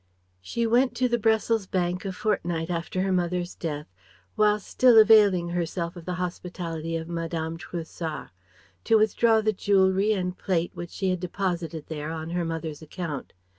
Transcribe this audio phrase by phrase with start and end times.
[0.41, 3.85] She went to the Brussels bank a fortnight after her mother's death
[4.35, 8.31] whilst still availing herself of the hospitality of Madame Trouessart:
[8.85, 13.33] to withdraw the jewellery and plate which she had deposited there on her mother's account.